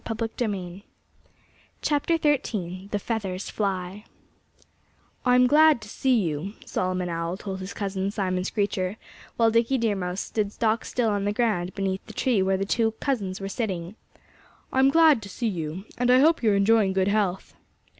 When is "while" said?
9.37-9.51